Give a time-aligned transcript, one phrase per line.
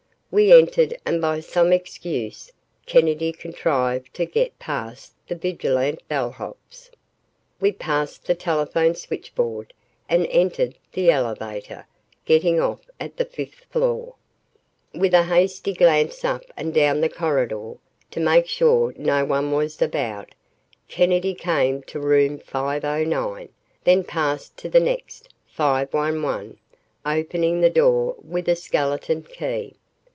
[0.33, 2.53] We entered and by some excuse
[2.85, 6.89] Kennedy contrived to get past the vigilant bellhops.
[7.59, 9.73] We passed the telephone switchboard
[10.07, 11.85] and entered the elevator,
[12.23, 14.15] getting off at the fifth floor.
[14.93, 17.73] With a hasty glance up and down the corridor,
[18.11, 20.33] to make sure no one was about,
[20.87, 23.49] Kennedy came to room 509,
[23.83, 26.57] then passed to the next, 511,
[27.05, 29.75] opening the door with a skeleton key.